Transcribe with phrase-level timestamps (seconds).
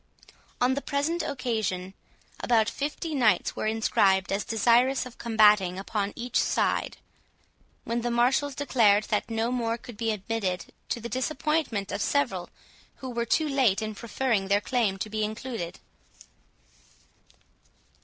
[0.59, 1.93] On the present occasion,
[2.39, 6.97] about fifty knights were inscribed as desirous of combating upon each side,
[7.83, 12.49] when the marshals declared that no more could be admitted, to the disappointment of several
[12.95, 15.77] who were too late in preferring their claim to be included.